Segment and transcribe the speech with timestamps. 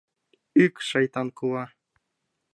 [0.63, 1.63] Ык, шайтан кува!